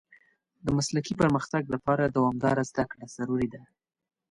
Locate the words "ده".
3.53-3.61